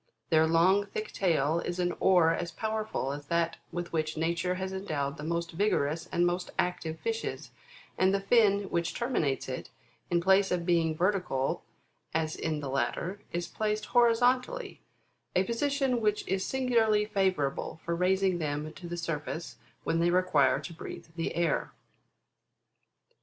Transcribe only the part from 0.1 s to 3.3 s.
Their long, thick tail is an oar as powerful as